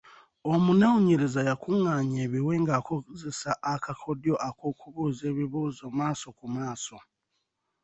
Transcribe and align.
Omunoonyereza 0.53 1.39
yakungaanya 1.49 2.19
ebiwe 2.25 2.53
ng'akozesa 2.63 3.51
akakodyo 3.73 4.33
k'okubuuza 4.57 5.23
ebibuuzo 5.31 5.85
maaso 5.97 6.27
ku 6.37 6.45
maaso. 6.55 6.97